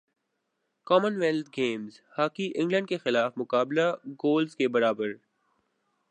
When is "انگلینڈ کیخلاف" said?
2.55-3.33